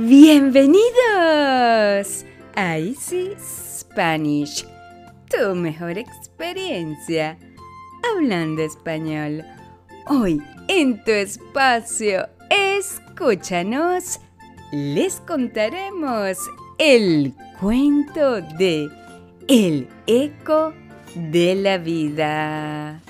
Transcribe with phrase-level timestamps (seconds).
[0.00, 0.84] Bienvenidos
[2.54, 4.64] a Easy Spanish,
[5.28, 7.36] tu mejor experiencia
[8.14, 9.44] hablando español.
[10.06, 14.20] Hoy en tu espacio, escúchanos,
[14.70, 16.38] les contaremos
[16.78, 18.88] el cuento de
[19.48, 20.74] El eco
[21.16, 23.02] de la vida.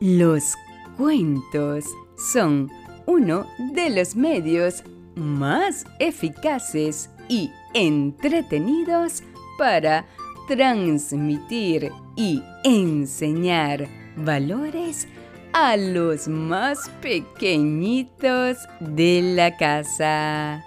[0.00, 0.54] Los
[0.96, 1.84] cuentos
[2.32, 2.70] son
[3.06, 4.82] uno de los medios
[5.14, 9.22] más eficaces y entretenidos
[9.58, 10.04] para
[10.48, 15.08] transmitir y enseñar valores
[15.52, 20.62] a los más pequeñitos de la casa.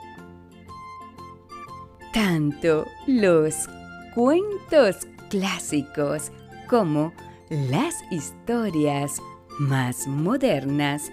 [2.12, 3.70] Tanto los
[4.16, 6.32] cuentos clásicos
[6.68, 7.14] como
[7.50, 9.22] las historias
[9.60, 11.12] más modernas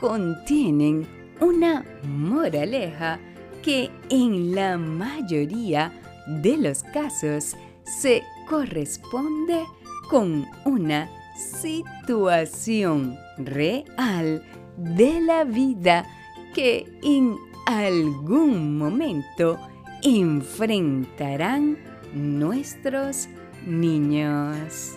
[0.00, 1.06] contienen
[1.40, 3.18] una moraleja
[3.62, 5.92] que en la mayoría
[6.26, 9.64] de los casos se corresponde
[10.10, 14.42] con una situación real
[14.76, 16.06] de la vida
[16.54, 17.36] que en
[17.66, 19.58] algún momento
[20.02, 21.78] enfrentarán
[22.14, 23.28] nuestros
[23.66, 24.92] niños.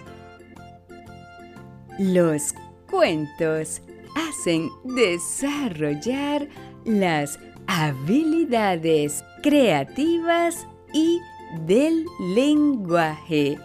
[1.97, 2.53] Los
[2.89, 3.81] cuentos
[4.17, 6.47] hacen desarrollar
[6.85, 11.19] las habilidades creativas y
[11.65, 13.59] del lenguaje.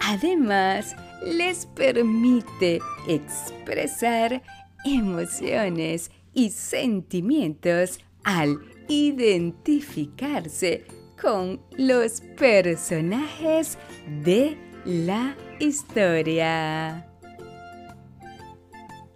[0.00, 4.42] Además, les permite expresar
[4.84, 10.84] emociones y sentimientos al identificarse
[11.20, 13.76] con los personajes
[14.22, 17.07] de la historia.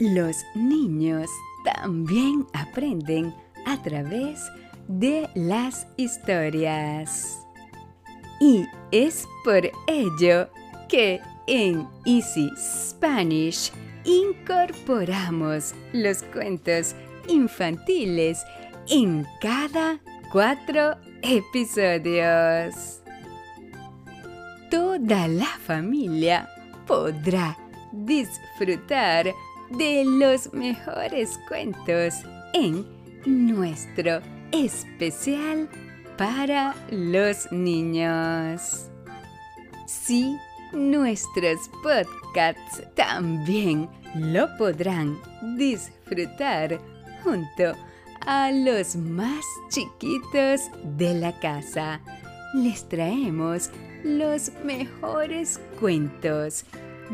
[0.03, 1.31] Los niños
[1.65, 3.33] también aprenden
[3.67, 4.51] a través
[4.89, 7.39] de las historias.
[8.41, 10.49] Y es por ello
[10.89, 13.71] que en Easy Spanish
[14.05, 16.97] incorporamos los cuentos
[17.29, 18.45] infantiles
[18.89, 20.01] en cada
[20.33, 23.03] cuatro episodios.
[24.69, 26.49] Toda la familia
[26.89, 27.57] podrá
[27.93, 29.33] disfrutar
[29.77, 32.15] de los mejores cuentos
[32.53, 32.87] en
[33.27, 34.21] nuestro
[34.53, 35.69] especial
[36.19, 38.91] para los niños.
[39.87, 40.37] Sí,
[40.73, 45.19] nuestros podcasts también lo podrán
[45.57, 46.79] disfrutar
[47.23, 47.75] junto
[48.27, 52.01] a los más chiquitos de la casa.
[52.55, 53.71] Les traemos
[54.05, 56.65] los mejores cuentos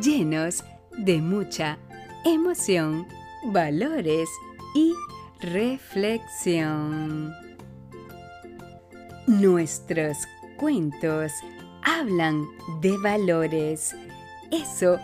[0.01, 0.65] llenos
[0.97, 1.79] de mucha
[2.25, 3.07] emoción,
[3.45, 4.29] valores
[4.75, 4.95] y
[5.41, 7.35] reflexión.
[9.27, 10.19] Nuestros
[10.57, 11.33] cuentos
[11.83, 12.47] hablan
[12.81, 13.95] de valores,
[14.51, 14.99] eso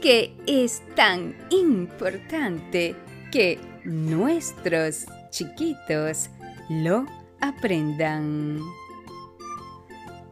[0.00, 2.94] que es tan importante
[3.30, 6.30] que nuestros chiquitos
[6.68, 7.06] lo
[7.40, 8.60] aprendan.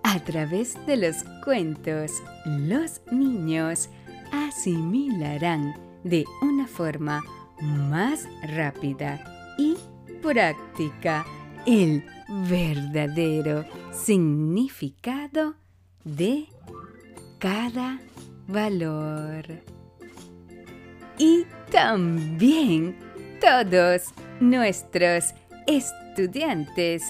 [0.02, 2.12] A través de los cuentos,
[2.46, 3.88] los niños
[4.32, 7.22] asimilarán de una forma
[7.60, 9.22] más rápida
[9.58, 9.76] y
[10.22, 11.24] práctica
[11.66, 12.04] el
[12.48, 15.54] verdadero significado
[16.04, 16.46] de
[17.38, 18.00] cada
[18.46, 19.44] valor.
[21.18, 22.96] Y también
[23.40, 25.34] todos nuestros
[25.66, 27.02] estudiantes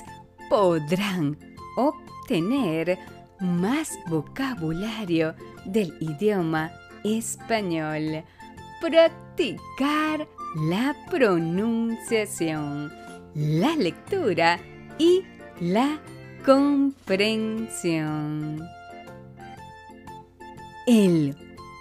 [0.51, 1.39] podrán
[1.77, 2.99] obtener
[3.41, 5.35] más vocabulario
[5.65, 6.73] del idioma
[7.03, 8.25] español
[8.85, 12.93] practicar la pronunciación,
[13.35, 14.61] la lectura
[14.99, 15.23] y
[15.59, 15.99] la
[16.45, 18.63] comprensión.
[20.87, 21.35] El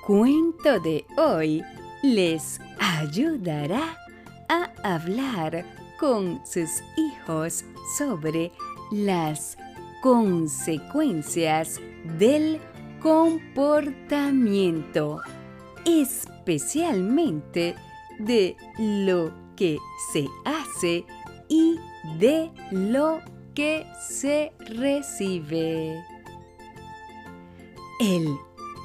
[0.08, 1.62] cuento de hoy
[2.04, 3.98] les ayudará
[4.48, 5.66] a hablar
[6.00, 7.66] con sus hijos
[7.98, 8.54] sobre
[8.92, 9.58] las
[10.02, 11.82] consecuencias
[12.18, 12.62] del
[13.02, 15.20] comportamiento
[16.44, 17.76] especialmente
[18.20, 19.78] de lo que
[20.12, 21.06] se hace
[21.48, 21.80] y
[22.20, 23.22] de lo
[23.56, 26.04] que se recibe.
[28.02, 28.38] El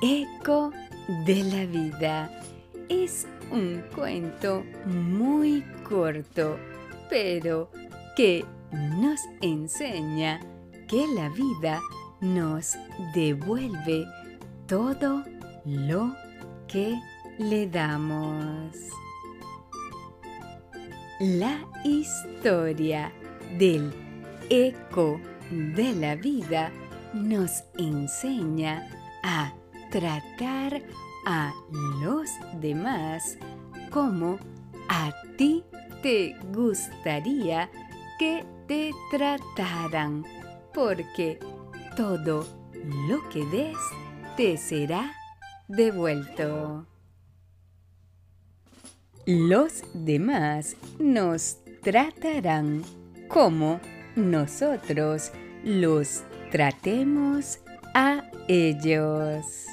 [0.03, 0.71] eco
[1.27, 2.43] de la vida
[2.89, 6.57] es un cuento muy corto,
[7.11, 7.71] pero
[8.17, 10.39] que nos enseña
[10.87, 11.81] que la vida
[12.21, 12.77] nos
[13.15, 14.07] devuelve
[14.69, 15.25] todo
[15.65, 16.15] lo
[16.69, 16.97] que
[17.39, 18.77] le damos.
[21.21, 23.13] la historia
[23.59, 23.93] del
[24.51, 25.21] eco
[25.51, 26.71] de la vida
[27.13, 28.89] nos enseña
[29.25, 29.53] a
[29.91, 30.83] tratar
[31.27, 31.53] a
[32.01, 32.29] los
[32.61, 33.37] demás
[33.91, 34.39] como
[34.89, 35.65] a ti
[36.03, 37.69] te gustaría
[38.19, 40.25] que te trataran,
[40.73, 41.39] porque
[41.97, 42.47] todo
[43.09, 43.77] lo que des
[44.37, 45.13] te será
[45.69, 46.87] devuelto.
[49.31, 52.83] Los demás nos tratarán
[53.29, 53.79] como
[54.17, 55.33] nosotros
[55.63, 57.61] los tratemos
[57.95, 59.67] a ellos.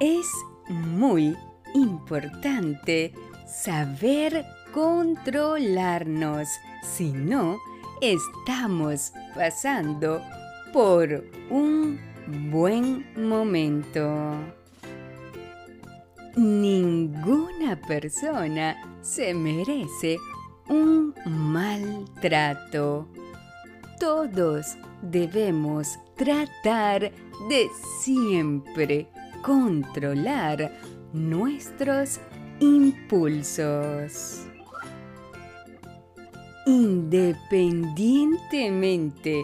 [0.00, 0.26] Es
[0.70, 1.36] muy
[1.74, 3.12] importante
[3.46, 6.48] saber controlarnos,
[6.82, 7.58] si no,
[8.00, 10.22] estamos pasando
[10.72, 12.00] por un
[12.50, 14.57] buen momento.
[16.38, 20.18] Ninguna persona se merece
[20.68, 23.08] un maltrato.
[23.98, 27.10] Todos debemos tratar
[27.48, 27.68] de
[28.00, 29.08] siempre
[29.42, 30.70] controlar
[31.12, 32.20] nuestros
[32.60, 34.46] impulsos.
[36.66, 39.42] Independientemente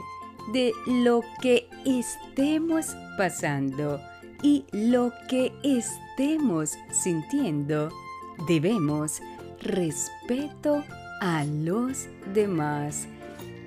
[0.52, 3.98] de lo que estemos pasando
[4.42, 7.90] y lo que estemos sintiendo,
[8.46, 9.20] debemos
[9.60, 10.84] respeto
[11.20, 13.06] a los demás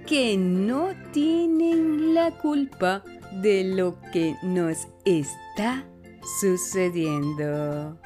[0.06, 3.04] que no tienen la culpa
[3.42, 5.86] de lo que nos está
[6.40, 7.98] sucediendo.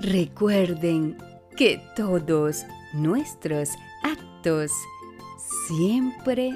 [0.00, 1.16] Recuerden
[1.56, 3.70] que todos nuestros
[4.02, 4.70] actos
[5.66, 6.52] siempre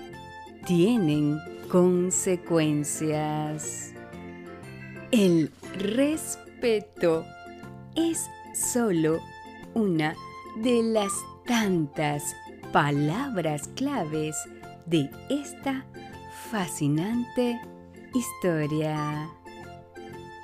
[0.67, 3.88] tienen consecuencias.
[5.11, 7.25] El respeto
[7.95, 9.21] es solo
[9.73, 10.15] una
[10.57, 11.13] de las
[11.47, 12.37] tantas
[12.73, 14.37] palabras claves
[14.85, 15.87] de esta
[16.51, 17.59] fascinante
[18.13, 19.31] historia.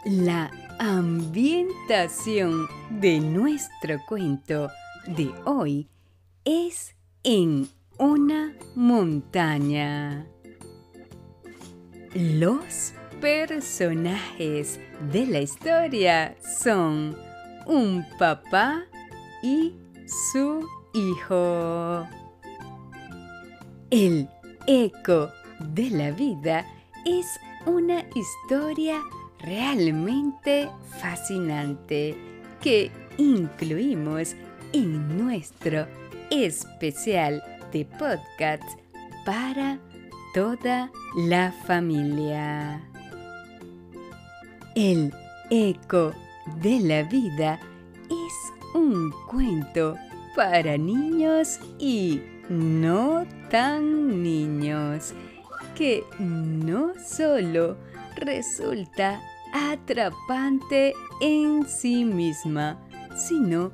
[0.07, 4.71] La ambientación de nuestro cuento
[5.07, 5.89] de hoy
[6.47, 7.69] es en
[7.99, 10.27] una montaña.
[12.15, 12.95] Los
[13.25, 14.79] personajes
[15.11, 17.17] de la historia son
[17.65, 18.85] un papá
[19.43, 19.73] y
[20.31, 22.07] su hijo.
[23.91, 24.29] El
[24.67, 26.67] eco de la vida
[27.07, 27.25] es
[27.65, 29.01] una historia
[29.41, 30.69] realmente
[31.01, 32.15] fascinante
[32.61, 34.37] que incluimos
[34.75, 35.87] en nuestro
[36.31, 37.43] especial
[37.73, 38.65] de podcast
[39.25, 39.79] para
[40.35, 42.94] toda la familia.
[44.75, 45.15] El
[45.51, 46.13] eco
[46.61, 47.61] de la vida
[48.11, 49.97] es un cuento
[50.35, 55.15] para niños y no tan niños
[55.77, 57.77] que no solo
[58.17, 59.21] resulta
[59.53, 62.77] atrapante en sí misma,
[63.17, 63.71] sino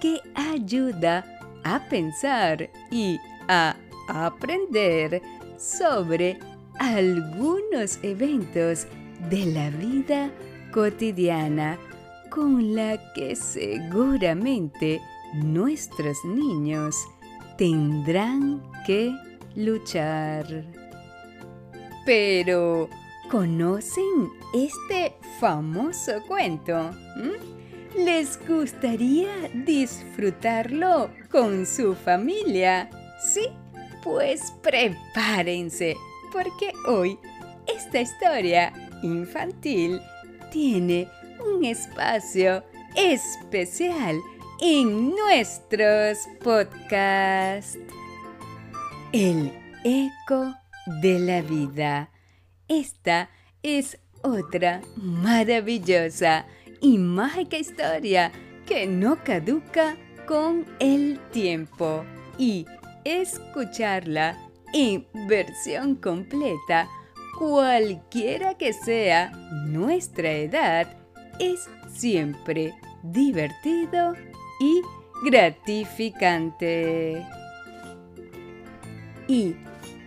[0.00, 1.24] que ayuda
[1.64, 3.18] a pensar y
[3.48, 3.74] a
[4.06, 5.20] aprender
[5.58, 6.38] sobre
[6.78, 8.86] algunos eventos
[9.30, 10.30] de la vida
[10.72, 11.78] cotidiana
[12.30, 15.00] con la que seguramente
[15.34, 16.96] nuestros niños
[17.56, 19.14] tendrán que
[19.54, 20.46] luchar.
[22.04, 22.88] Pero,
[23.30, 26.90] ¿conocen este famoso cuento?
[27.16, 28.02] ¿Mm?
[28.04, 29.30] ¿Les gustaría
[29.64, 32.90] disfrutarlo con su familia?
[33.24, 33.48] Sí,
[34.02, 35.96] pues prepárense,
[36.32, 37.16] porque hoy
[37.66, 38.72] esta historia
[39.04, 40.00] infantil
[40.50, 41.08] tiene
[41.44, 42.64] un espacio
[42.96, 44.20] especial
[44.60, 47.78] en nuestros podcasts.
[49.12, 49.52] El
[49.84, 50.54] eco
[51.02, 52.10] de la vida.
[52.68, 53.30] Esta
[53.62, 56.46] es otra maravillosa
[56.80, 58.32] y mágica historia
[58.66, 59.96] que no caduca
[60.26, 62.04] con el tiempo
[62.38, 62.66] y
[63.04, 64.38] escucharla
[64.72, 66.88] en versión completa,
[67.38, 69.30] cualquiera que sea
[69.66, 70.88] nuestra edad,
[71.38, 74.14] es siempre divertido
[74.60, 74.80] y
[75.24, 77.26] gratificante.
[79.26, 79.56] Y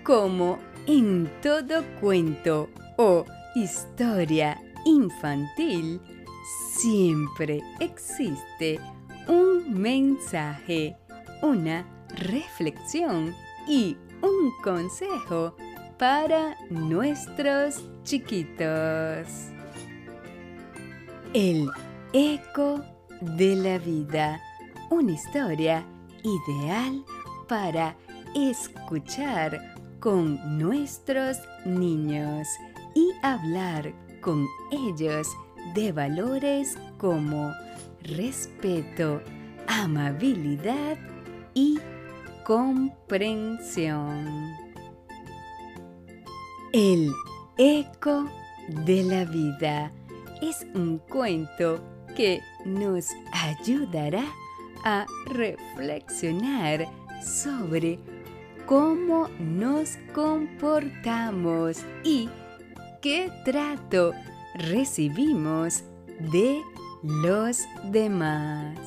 [0.03, 5.99] como en todo cuento o historia infantil,
[6.71, 8.79] siempre existe
[9.27, 10.95] un mensaje,
[11.41, 11.83] una
[12.15, 13.35] reflexión
[13.67, 15.55] y un consejo
[15.97, 19.27] para nuestros chiquitos.
[21.33, 21.69] El
[22.13, 22.83] eco
[23.21, 24.39] de la vida,
[24.89, 25.83] una historia
[26.23, 27.03] ideal
[27.47, 27.95] para
[28.35, 29.59] escuchar
[29.99, 32.47] con nuestros niños
[32.93, 35.27] y hablar con ellos
[35.73, 37.51] de valores como
[38.03, 39.21] respeto,
[39.67, 40.97] amabilidad
[41.53, 41.79] y
[42.45, 44.25] comprensión.
[46.73, 47.13] El
[47.57, 48.29] eco
[48.67, 49.89] de la vida
[50.41, 51.79] es un cuento
[52.13, 54.25] que nos ayudará
[54.83, 56.85] a reflexionar
[57.23, 57.97] sobre
[58.65, 62.27] cómo nos comportamos y
[63.01, 64.11] qué trato
[64.55, 65.85] recibimos
[66.19, 66.61] de
[67.01, 68.77] los demás.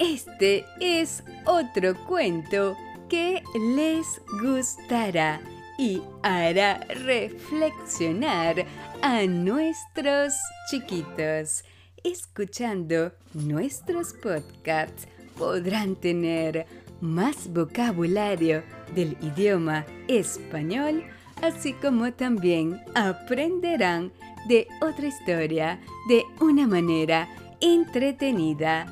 [0.00, 2.76] Este es otro cuento
[3.08, 3.40] que
[3.76, 5.40] les gustará
[5.78, 8.64] y hará reflexionar
[9.02, 10.34] a nuestros
[10.70, 11.64] chiquitos.
[12.04, 16.66] Escuchando nuestros podcasts podrán tener
[17.00, 18.62] más vocabulario
[18.94, 21.04] del idioma español,
[21.42, 24.12] así como también aprenderán
[24.48, 27.28] de otra historia de una manera
[27.60, 28.86] entretenida,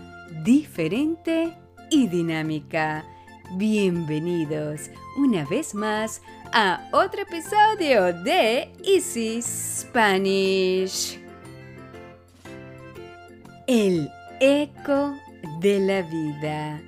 [0.45, 1.57] diferente
[1.91, 3.05] y dinámica.
[3.57, 6.21] Bienvenidos una vez más
[6.53, 11.21] a otro episodio de Easy Spanish.
[13.69, 15.15] El eco
[15.61, 16.83] de la vida.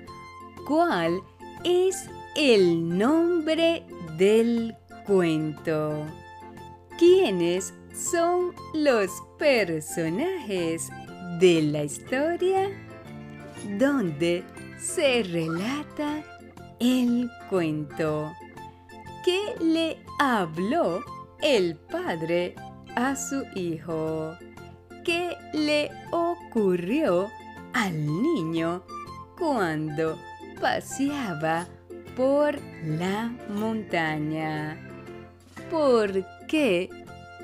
[0.66, 1.20] ¿Cuál
[1.62, 3.84] es el nombre
[4.18, 4.74] del
[5.06, 6.04] cuento?
[6.98, 10.88] ¿Quiénes son los personajes
[11.38, 12.70] de la historia?
[13.78, 14.42] ¿Dónde
[14.80, 16.24] se relata
[16.78, 18.32] el cuento?
[19.24, 21.02] ¿Qué le habló
[21.42, 22.54] el padre
[22.94, 24.36] a su hijo?
[25.04, 27.28] ¿Qué le ocurrió
[27.72, 28.82] al niño
[29.36, 30.18] cuando
[30.60, 31.66] paseaba
[32.16, 34.78] por la montaña.
[35.70, 36.88] Porque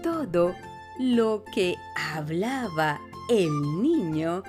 [0.03, 0.55] todo
[0.99, 1.77] lo que
[2.15, 3.51] hablaba el
[3.83, 4.43] niño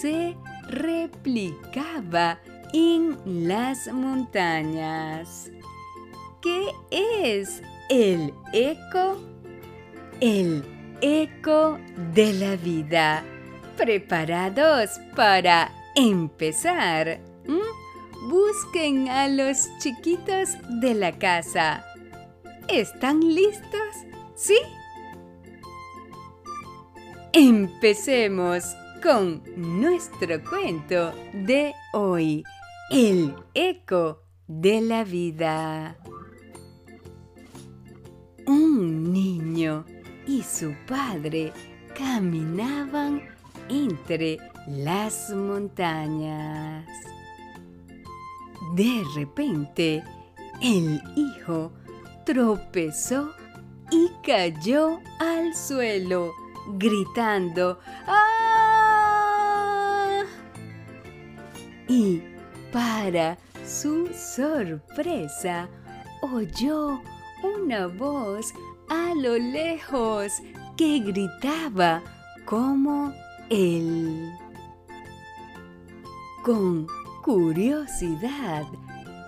[0.00, 0.36] se
[0.68, 2.38] replicaba
[2.72, 5.50] en las montañas.
[6.40, 9.20] ¿Qué es el eco?
[10.20, 10.64] El
[11.00, 11.78] eco
[12.14, 13.24] de la vida.
[13.76, 17.20] ¿Preparados para empezar?
[18.22, 21.84] busquen a los chiquitos de la casa.
[22.68, 23.94] ¿Están listos?
[24.34, 24.58] ¿Sí?
[27.32, 28.64] Empecemos
[29.02, 32.44] con nuestro cuento de hoy,
[32.94, 35.96] El eco de la vida.
[38.46, 39.86] Un niño
[40.26, 41.54] y su padre
[41.96, 43.22] caminaban
[43.70, 44.36] entre
[44.68, 46.86] las montañas.
[48.74, 50.04] De repente,
[50.60, 51.72] el hijo
[52.26, 53.32] tropezó
[53.90, 56.34] y cayó al suelo,
[56.76, 58.18] gritando ¡Ah!
[61.88, 62.31] Y
[62.72, 65.68] para su sorpresa,
[66.22, 67.00] oyó
[67.42, 68.52] una voz
[68.88, 70.32] a lo lejos
[70.76, 72.02] que gritaba
[72.44, 73.12] como
[73.50, 74.32] él.
[76.42, 76.86] Con
[77.22, 78.64] curiosidad,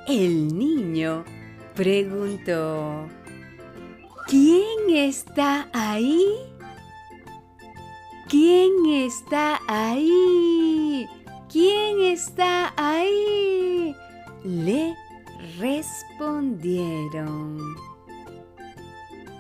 [0.09, 1.25] el niño
[1.75, 3.07] preguntó,
[4.27, 6.25] ¿Quién está ahí?
[8.29, 11.07] ¿Quién está ahí?
[11.55, 13.95] ¿Quién está ahí?
[14.43, 14.97] Le
[15.61, 17.61] respondieron.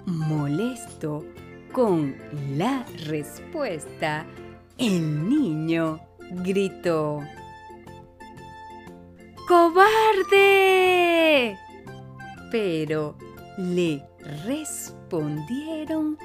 [0.06, 1.24] Molesto
[1.72, 2.14] con
[2.56, 4.24] la respuesta,
[4.78, 5.98] el niño
[6.44, 7.20] gritó.
[9.48, 10.38] ¡Cobarde!
[12.52, 13.16] Pero
[13.58, 14.04] le
[14.46, 16.16] respondieron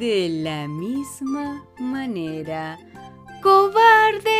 [0.00, 2.76] de la misma manera.
[3.42, 4.30] ¡Cobarde!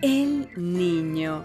[0.00, 1.44] El niño,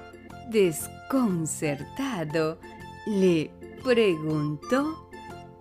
[0.51, 2.59] desconcertado,
[3.07, 3.49] le
[3.83, 5.09] preguntó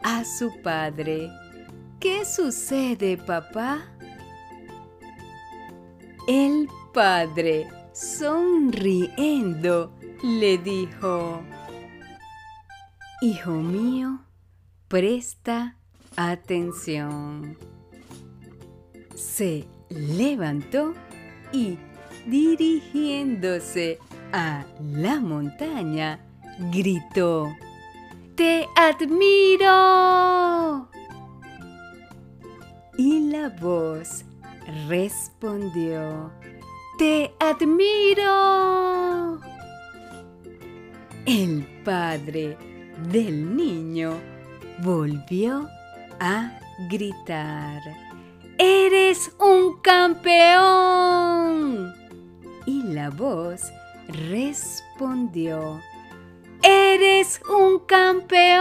[0.03, 1.31] a su padre,
[1.99, 3.87] ¿qué sucede, papá?
[6.29, 11.41] El padre sonriendo, le dijo,
[13.23, 14.21] Hijo mío,
[14.89, 15.79] presta
[16.17, 17.57] atención.
[19.37, 20.95] Se levantó
[21.53, 21.77] y
[22.27, 23.99] dirigiéndose
[24.33, 26.19] a la montaña,
[26.73, 27.55] gritó,
[28.35, 29.69] ¡Te admiro!
[32.97, 34.25] Y la voz
[34.89, 36.33] respondió,
[36.97, 39.39] Te admiro.
[41.27, 42.57] El padre
[43.11, 44.15] del niño
[44.83, 45.69] volvió
[46.21, 47.83] a gritar,
[48.59, 50.35] ¡Eres un campeón!
[52.65, 53.71] Y la voz
[54.09, 55.81] respondió,
[56.63, 58.57] ¡Eres un campeón!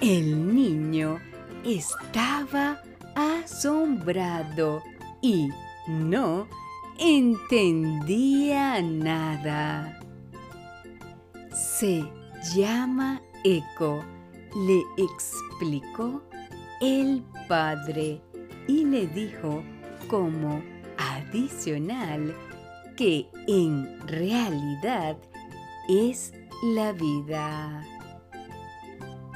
[0.00, 1.18] El niño
[1.64, 2.80] estaba
[3.16, 4.84] asombrado
[5.20, 5.48] y
[5.88, 6.46] no
[6.98, 9.98] entendía nada.
[11.52, 12.08] Se
[12.54, 14.04] llama Eco,
[14.54, 16.22] le explicó
[16.80, 18.20] el padre
[18.68, 19.62] y le dijo
[20.08, 20.62] como
[20.96, 22.34] adicional
[22.96, 25.16] que en realidad
[25.88, 27.82] es la vida.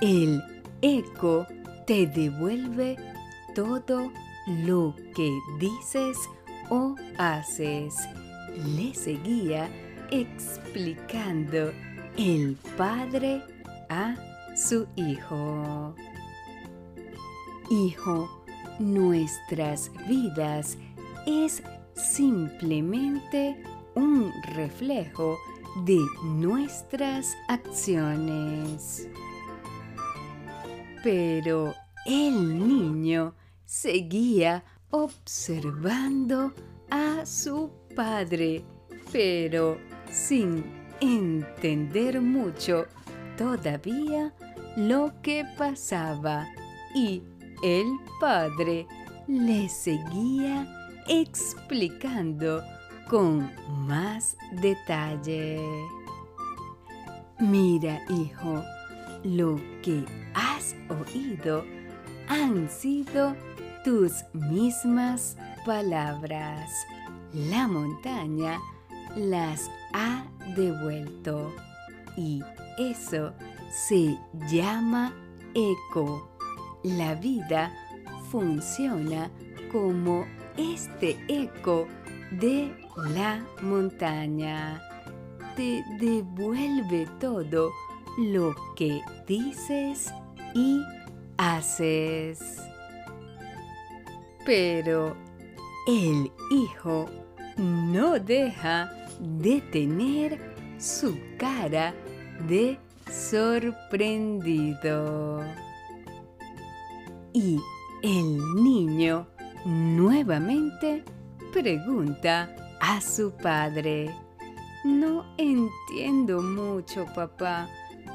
[0.00, 0.42] El
[0.80, 1.46] eco
[1.86, 2.96] te devuelve
[3.54, 4.10] todo
[4.46, 6.16] lo que dices
[6.70, 7.94] o haces.
[8.76, 9.68] Le seguía
[10.10, 11.72] explicando
[12.16, 13.42] el padre
[13.88, 14.14] a
[14.56, 15.94] su hijo.
[17.72, 18.28] Hijo,
[18.80, 20.76] nuestras vidas
[21.24, 21.62] es
[21.94, 23.62] simplemente
[23.94, 25.38] un reflejo
[25.84, 29.06] de nuestras acciones.
[31.04, 31.72] Pero
[32.06, 36.52] el niño seguía observando
[36.90, 38.64] a su padre,
[39.12, 39.78] pero
[40.10, 40.64] sin
[41.00, 42.86] entender mucho
[43.38, 44.34] todavía
[44.76, 46.48] lo que pasaba
[46.96, 47.22] y
[47.62, 48.86] el padre
[49.26, 50.66] le seguía
[51.06, 52.62] explicando
[53.08, 53.50] con
[53.86, 55.60] más detalle.
[57.38, 58.62] Mira, hijo,
[59.24, 61.64] lo que has oído
[62.28, 63.34] han sido
[63.84, 66.70] tus mismas palabras.
[67.32, 68.58] La montaña
[69.16, 71.52] las ha devuelto
[72.16, 72.42] y
[72.78, 73.32] eso
[73.70, 74.16] se
[74.48, 75.12] llama
[75.54, 76.29] eco.
[76.82, 77.72] La vida
[78.30, 79.30] funciona
[79.70, 80.24] como
[80.56, 81.86] este eco
[82.30, 82.74] de
[83.14, 84.82] la montaña.
[85.56, 87.70] Te devuelve todo
[88.18, 90.12] lo que dices
[90.54, 90.80] y
[91.36, 92.60] haces.
[94.46, 95.16] Pero
[95.86, 97.06] el hijo
[97.56, 98.90] no deja
[99.20, 100.38] de tener
[100.78, 101.94] su cara
[102.48, 102.78] de
[103.10, 105.44] sorprendido.
[107.32, 107.60] Y
[108.02, 109.26] el niño
[109.64, 111.04] nuevamente
[111.52, 114.14] pregunta a su padre.
[114.84, 117.68] No entiendo mucho, papá.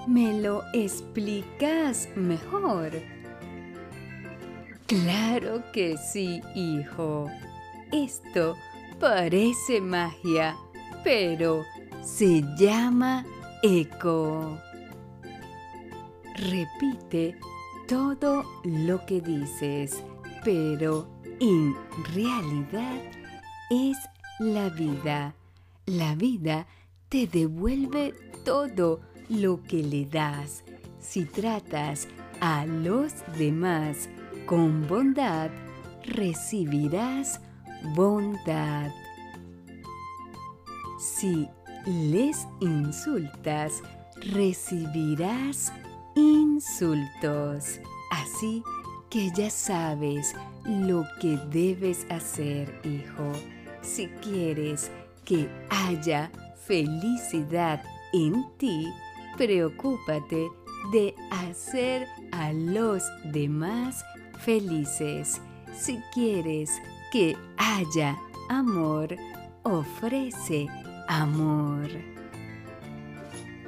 [0.08, 2.92] ¿Me lo explicas mejor?
[4.88, 7.30] Claro que sí, hijo.
[7.92, 8.56] Esto
[9.00, 10.56] parece magia,
[11.04, 11.64] pero
[12.04, 13.26] se llama
[13.64, 14.60] eco.
[16.36, 17.38] Repite
[17.88, 20.04] todo lo que dices,
[20.44, 21.08] pero
[21.40, 21.76] en
[22.14, 23.02] realidad
[23.70, 23.98] es
[24.40, 25.36] la vida.
[25.86, 26.66] La vida
[27.10, 30.64] te devuelve todo lo que le das.
[31.00, 32.08] Si tratas
[32.42, 34.10] a los demás
[34.46, 35.52] con bondad,
[36.06, 37.40] recibirás
[37.96, 38.92] bondad.
[41.00, 41.48] Si
[41.86, 43.84] les insultas,
[44.34, 45.72] recibirás
[46.56, 47.80] insultos.
[48.12, 48.64] Así
[49.10, 50.34] que ya sabes
[50.66, 53.32] lo que debes hacer, hijo.
[53.82, 54.90] Si quieres
[55.26, 56.32] que haya
[56.66, 58.88] felicidad en ti,
[59.38, 60.48] preocúpate
[60.92, 64.04] de hacer a los demás
[64.40, 65.42] felices.
[65.74, 66.72] Si quieres
[67.12, 68.18] que haya
[68.50, 69.16] amor,
[69.64, 70.68] ofrece
[71.08, 71.90] amor.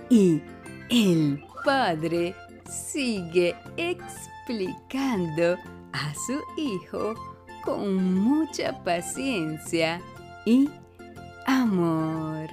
[0.10, 0.42] Y
[0.90, 2.34] el Padre
[2.70, 5.58] sigue explicando
[5.94, 7.16] a su hijo
[7.64, 10.02] con mucha paciencia
[10.46, 10.70] y
[11.46, 12.48] amor.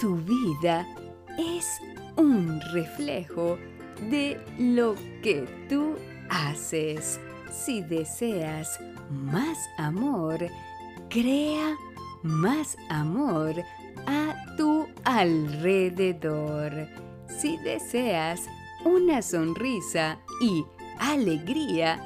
[0.00, 0.86] Tu vida
[1.38, 1.80] es
[2.16, 3.58] un reflejo
[4.10, 5.94] de lo que tú
[6.28, 7.20] haces.
[7.50, 8.80] Si deseas
[9.10, 10.38] más amor,
[11.08, 11.76] crea
[12.22, 13.54] más amor
[14.06, 16.88] a tu alrededor.
[17.28, 18.42] Si deseas
[18.84, 20.64] una sonrisa y
[20.98, 22.00] alegría,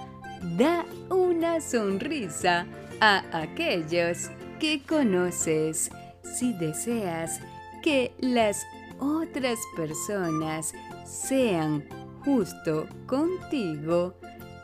[0.56, 2.66] da una sonrisa
[3.00, 5.90] a aquellos que conoces.
[6.22, 7.40] Si deseas
[7.82, 8.64] que las
[8.98, 11.84] otras personas sean
[12.24, 14.14] justo contigo,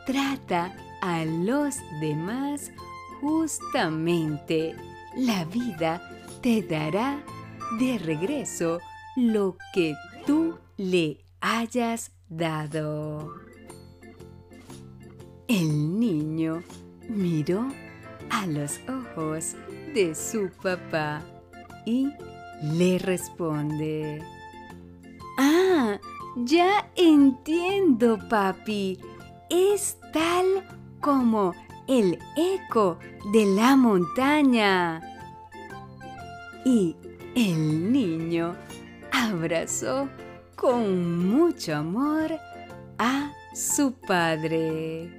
[0.05, 2.71] trata a los demás
[3.21, 4.75] justamente,
[5.17, 6.01] la vida
[6.41, 7.21] te dará
[7.77, 8.79] de regreso
[9.15, 9.93] lo que
[10.29, 13.33] tú le hayas dado.
[15.47, 16.61] El niño
[17.07, 17.67] miró
[18.29, 19.55] a los ojos
[19.95, 21.23] de su papá
[21.83, 22.13] y
[22.61, 24.21] le responde,
[25.39, 25.99] Ah,
[26.35, 28.99] ya entiendo, papi.
[29.49, 30.45] Es tal
[31.01, 31.55] como
[31.87, 32.99] el eco
[33.33, 35.01] de la montaña.
[36.63, 36.95] Y
[37.33, 38.55] el niño
[39.11, 40.09] abrazó
[40.55, 42.31] con mucho amor
[42.97, 45.17] a su padre.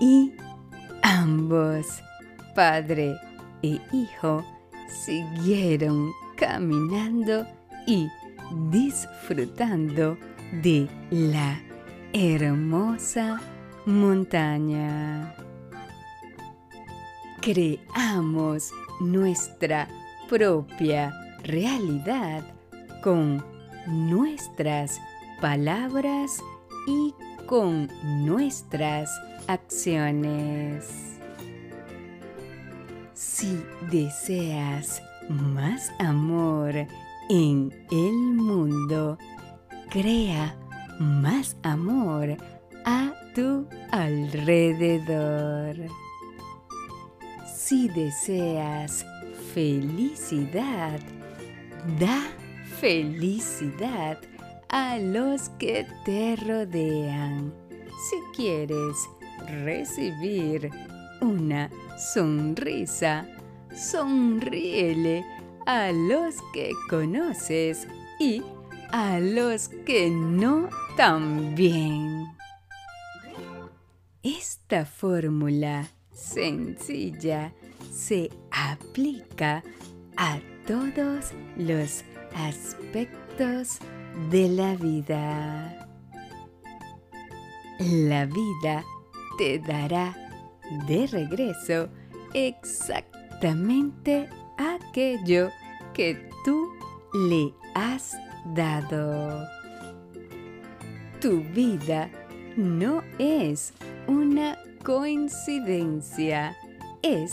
[0.00, 0.32] Y
[1.02, 1.86] ambos,
[2.54, 3.16] padre
[3.62, 4.44] e hijo,
[4.88, 7.46] siguieron caminando
[7.86, 8.08] y
[8.70, 10.16] disfrutando
[10.62, 11.60] de la
[12.12, 13.40] hermosa
[13.84, 15.34] montaña.
[17.40, 19.88] Creamos nuestra
[20.28, 21.12] propia
[21.42, 22.42] realidad
[23.02, 23.44] con
[23.86, 25.00] nuestras
[25.40, 26.42] palabras
[26.86, 27.14] y
[27.46, 27.88] con
[28.24, 29.10] nuestras
[29.46, 31.18] acciones.
[33.14, 36.74] Si deseas más amor
[37.30, 39.18] en el mundo,
[39.90, 40.56] crea
[40.98, 42.36] más amor
[42.84, 45.76] a tu alrededor.
[47.46, 49.04] Si deseas
[49.54, 51.00] felicidad,
[51.98, 52.26] da
[52.80, 54.18] felicidad
[54.68, 57.52] a los que te rodean.
[58.10, 58.96] Si quieres
[59.64, 60.70] recibir
[61.20, 63.26] una sonrisa,
[63.74, 65.24] sonríele
[65.66, 67.86] a los que conoces
[68.20, 68.42] y
[68.90, 72.26] a los que no también.
[74.22, 77.52] Esta fórmula sencilla
[77.92, 79.62] se aplica
[80.16, 82.04] a todos los
[82.36, 83.78] aspectos
[84.30, 85.88] de la vida.
[87.80, 88.84] La vida
[89.38, 90.14] te dará
[90.86, 91.88] de regreso
[92.34, 94.28] exactamente
[94.58, 95.48] aquello
[95.94, 96.68] que tú
[97.14, 98.14] le has
[98.54, 99.48] dado.
[101.18, 102.10] Tu vida
[102.58, 103.72] no es
[104.06, 106.54] una coincidencia,
[107.00, 107.32] es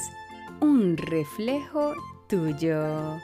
[0.62, 1.96] un reflejo
[2.28, 3.20] tuyo.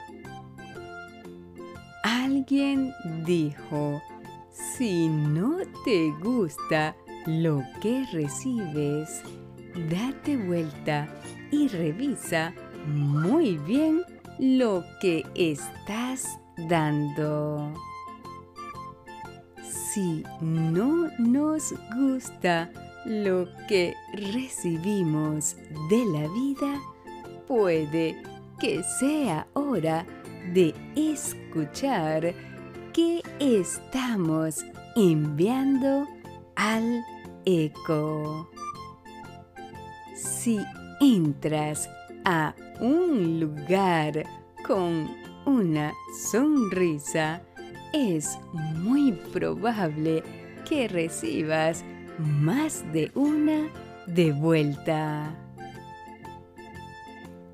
[2.02, 2.92] Alguien
[3.24, 4.02] dijo,
[4.50, 9.22] si no te gusta lo que recibes,
[9.90, 11.08] date vuelta
[11.50, 12.52] y revisa
[12.86, 14.02] muy bien
[14.38, 16.26] lo que estás
[16.68, 17.72] dando.
[19.62, 22.70] Si no nos gusta
[23.04, 25.56] lo que recibimos
[25.90, 26.80] de la vida,
[27.46, 28.16] puede
[28.62, 30.06] que sea hora
[30.54, 32.32] de escuchar
[32.92, 36.06] qué estamos enviando
[36.54, 37.02] al
[37.44, 38.48] eco.
[40.14, 40.60] Si
[41.00, 41.90] entras
[42.24, 44.22] a un lugar
[44.64, 45.10] con
[45.44, 45.92] una
[46.30, 47.42] sonrisa,
[47.92, 48.38] es
[48.76, 50.22] muy probable
[50.68, 51.84] que recibas
[52.16, 53.68] más de una
[54.06, 55.41] de vuelta.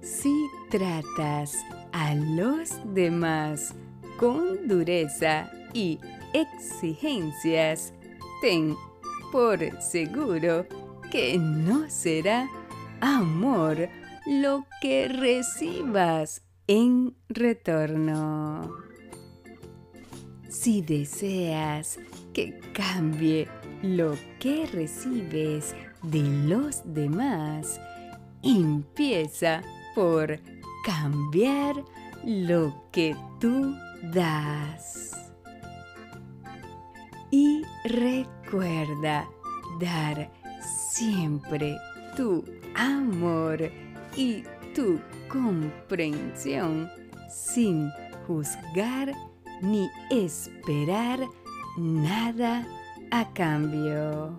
[0.08, 1.54] Si tratas
[1.92, 3.74] a los demás
[4.16, 6.00] con dureza y
[6.32, 7.92] exigencias,
[8.40, 8.74] ten
[9.30, 10.66] por seguro
[11.10, 12.48] que no será
[13.02, 13.90] amor
[14.26, 18.72] lo que recibas en retorno.
[20.48, 21.98] Si deseas
[22.32, 23.46] que cambie
[23.82, 27.78] lo que recibes de los demás,
[28.42, 29.62] empieza
[29.98, 30.38] por
[30.84, 31.74] cambiar
[32.24, 33.74] lo que tú
[34.12, 35.10] das.
[37.32, 39.28] Y recuerda
[39.80, 40.30] dar
[40.92, 41.76] siempre
[42.16, 42.44] tu
[42.76, 43.72] amor
[44.16, 46.88] y tu comprensión
[47.28, 47.90] sin
[48.28, 49.12] juzgar
[49.62, 51.18] ni esperar
[51.76, 52.64] nada
[53.10, 54.38] a cambio.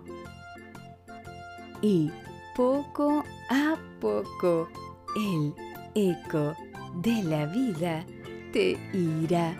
[1.82, 2.10] Y
[2.56, 4.70] poco a poco
[5.16, 5.54] el
[5.94, 6.54] eco
[6.96, 8.04] de la vida
[8.52, 9.54] te irá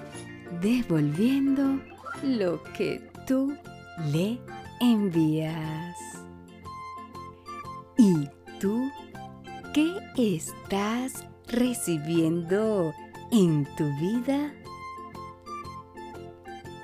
[0.60, 1.80] devolviendo
[2.22, 3.54] lo que tú
[4.12, 4.38] le
[4.80, 5.96] envías.
[7.96, 8.90] ¿Y tú
[9.74, 12.92] qué estás recibiendo
[13.30, 14.52] en tu vida?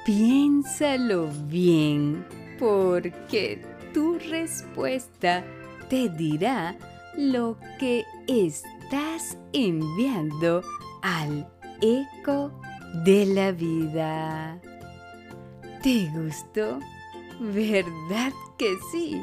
[0.05, 2.25] Piénsalo bien,
[2.59, 3.61] porque
[3.93, 5.43] tu respuesta
[5.89, 6.77] te dirá
[7.17, 10.63] lo que estás enviando
[11.03, 11.49] al
[11.81, 12.53] eco
[13.05, 14.61] de la vida.
[15.83, 16.79] ¿Te gustó?
[17.41, 19.23] ¿Verdad que sí?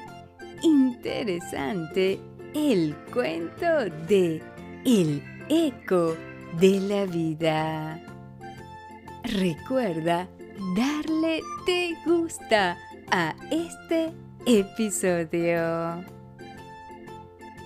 [0.62, 2.20] Interesante
[2.54, 3.66] el cuento
[4.08, 4.42] de
[4.86, 6.16] El eco
[6.60, 8.00] de la vida.
[9.24, 10.28] Recuerda
[10.76, 12.78] darle te gusta
[13.12, 14.14] a este
[14.46, 16.23] episodio.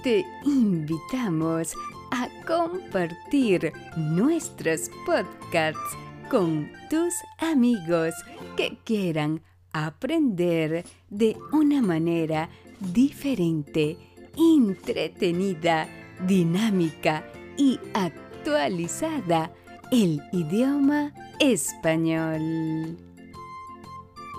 [0.08, 1.76] Te invitamos
[2.12, 5.98] a compartir nuestros podcasts
[6.30, 8.14] con tus amigos
[8.56, 9.42] que quieran
[9.74, 13.98] aprender de una manera diferente,
[14.38, 15.90] entretenida,
[16.26, 17.26] dinámica
[17.58, 19.52] y actualizada
[19.92, 22.98] el idioma español.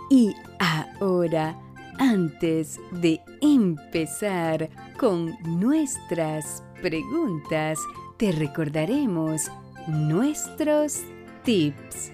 [0.08, 1.60] Y ahora,
[1.98, 7.78] antes de empezar con nuestras preguntas,
[8.16, 9.50] te recordaremos
[9.86, 11.02] nuestros
[11.44, 12.10] tips.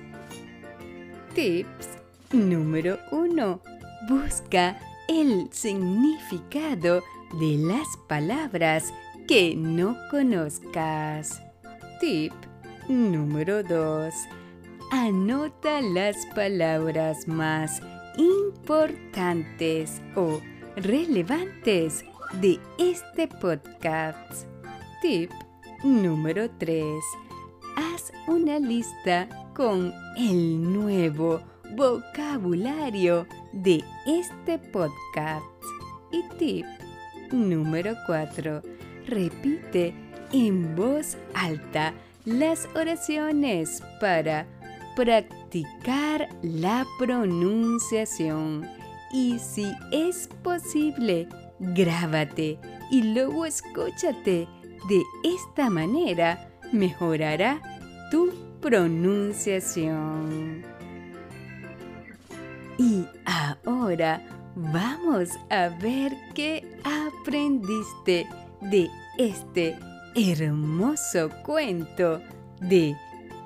[1.34, 1.88] Tips
[2.32, 3.60] número 1.
[4.08, 7.02] Busca el significado
[7.40, 8.92] de las palabras
[9.26, 11.40] que no conozcas.
[12.00, 12.34] Tip
[12.88, 14.12] número 2.
[14.90, 17.80] Anota las palabras más
[18.18, 20.40] importantes o
[20.76, 24.46] relevantes de este podcast.
[25.00, 25.30] Tip
[25.82, 26.84] número 3.
[27.76, 31.40] Haz una lista con el nuevo
[31.76, 35.44] vocabulario de este podcast.
[36.12, 36.66] Y tip
[37.32, 38.62] número 4.
[39.06, 39.94] Repite
[40.32, 44.46] en voz alta las oraciones para
[44.96, 48.68] practicar la pronunciación.
[49.12, 51.28] Y si es posible,
[51.72, 52.58] grábate
[52.90, 54.46] y luego escúchate.
[54.88, 57.62] De esta manera mejorará
[58.10, 60.62] tu pronunciación.
[62.76, 64.20] Y ahora
[64.54, 68.26] vamos a ver qué aprendiste
[68.60, 69.78] de este
[70.14, 72.20] hermoso cuento
[72.60, 72.94] de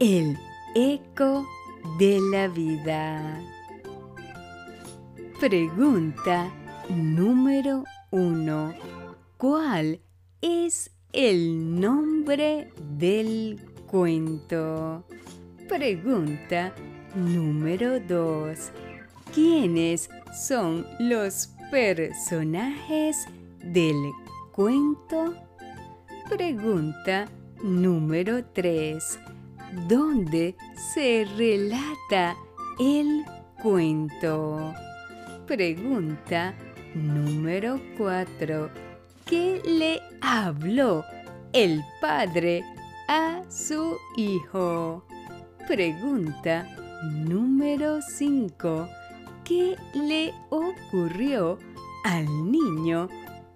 [0.00, 0.36] El
[0.74, 1.46] eco
[1.98, 3.40] de la vida.
[5.40, 6.50] Pregunta
[6.88, 8.74] número uno.
[9.36, 10.00] ¿Cuál
[10.40, 15.04] es el nombre del cuento?
[15.68, 16.72] Pregunta
[17.14, 18.70] número dos.
[19.34, 23.26] ¿Quiénes son los personajes
[23.62, 24.10] del
[24.52, 25.34] cuento?
[26.28, 27.26] Pregunta
[27.62, 29.18] número 3.
[29.88, 30.56] ¿Dónde
[30.94, 32.36] se relata
[32.78, 33.24] el
[33.62, 34.74] cuento?
[35.46, 36.54] Pregunta
[36.94, 38.70] número 4.
[39.26, 41.04] ¿Qué le habló
[41.52, 42.62] el padre
[43.08, 45.04] a su hijo?
[45.66, 46.66] Pregunta
[47.12, 48.88] número 5.
[49.44, 51.58] ¿Qué le ocurrió
[52.04, 53.08] al niño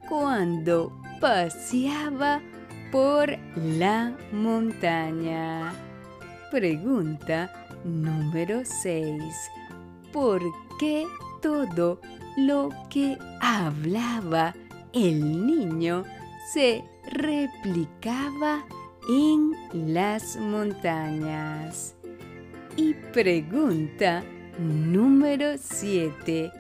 [0.09, 2.41] cuando paseaba
[2.91, 5.73] por la montaña.
[6.51, 7.51] Pregunta
[7.85, 9.23] número 6.
[10.13, 10.43] ¿Por
[10.79, 11.07] qué
[11.41, 12.01] todo
[12.37, 14.55] lo que hablaba
[14.93, 16.05] el niño
[16.53, 18.65] se replicaba
[19.09, 19.53] en
[19.95, 21.95] las montañas?
[22.77, 24.25] Y pregunta
[24.59, 26.51] número 7.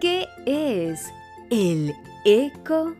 [0.00, 1.12] ¿Qué es
[1.50, 2.94] el eco?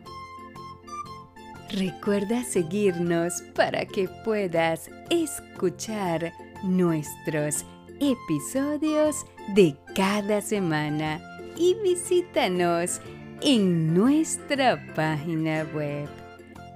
[1.69, 6.31] Recuerda seguirnos para que puedas escuchar
[6.63, 7.65] nuestros
[7.99, 11.19] episodios de cada semana
[11.57, 13.01] y visítanos
[13.41, 16.07] en nuestra página web.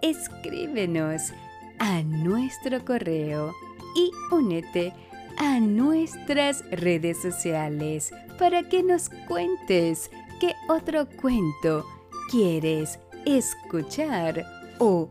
[0.01, 1.31] Escríbenos
[1.79, 3.53] a nuestro correo
[3.95, 4.93] y únete
[5.37, 11.85] a nuestras redes sociales para que nos cuentes qué otro cuento
[12.29, 14.45] quieres escuchar
[14.79, 15.09] o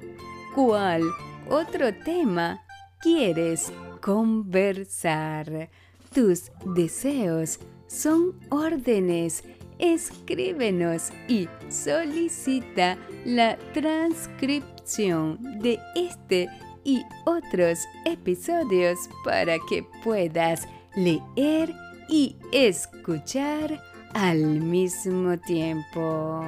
[0.55, 1.03] cuál
[1.49, 2.63] otro tema
[3.01, 5.69] quieres conversar.
[6.13, 9.45] Tus deseos son órdenes.
[9.81, 16.49] Escríbenos y solicita la transcripción de este
[16.85, 21.75] y otros episodios para que puedas leer
[22.11, 23.81] y escuchar
[24.13, 26.45] al mismo tiempo.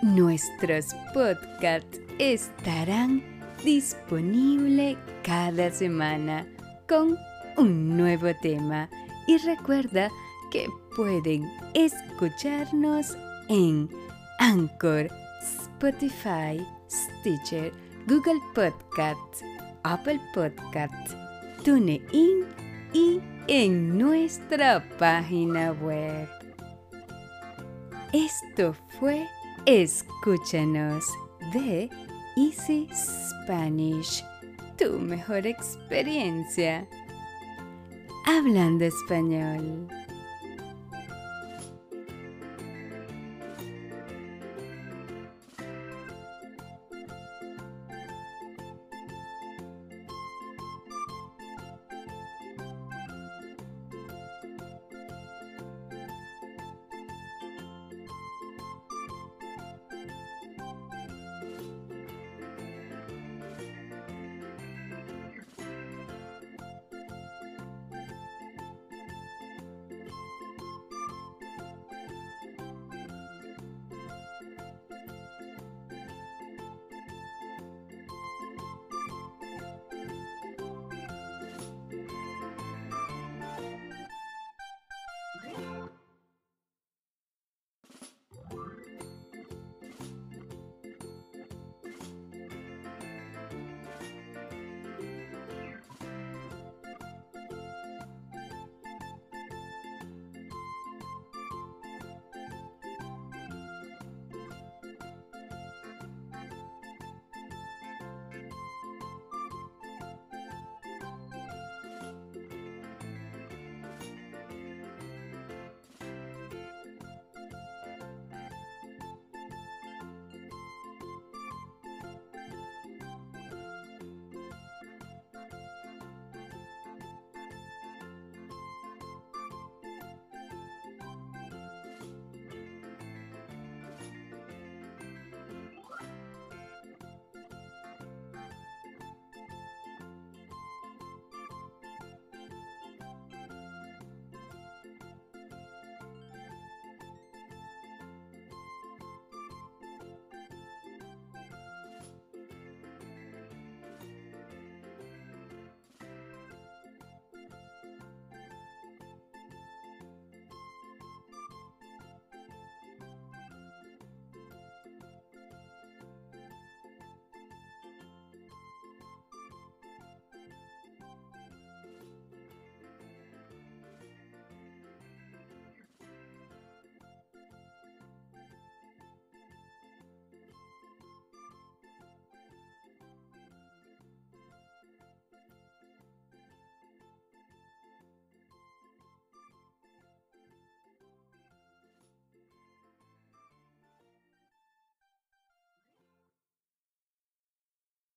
[0.00, 3.22] Nuestros podcasts estarán
[3.64, 6.46] disponibles cada semana
[6.88, 7.18] con
[7.58, 8.88] un nuevo tema.
[9.26, 10.10] Y recuerda
[10.50, 13.16] que pueden escucharnos
[13.48, 13.88] en
[14.40, 15.08] Anchor,
[15.40, 17.72] Spotify, Stitcher,
[18.08, 19.44] Google Podcasts,
[19.84, 21.14] Apple Podcasts,
[21.62, 22.44] TuneIn
[22.92, 26.28] y en nuestra página web.
[28.12, 29.24] Esto fue
[29.66, 31.04] Escúchanos
[31.52, 31.88] de
[32.36, 34.24] Easy Spanish,
[34.76, 36.88] tu mejor experiencia.
[38.26, 39.97] Hablando español.